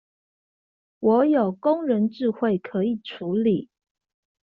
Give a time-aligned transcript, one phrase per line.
[0.97, 3.69] 我有工人智慧可以處理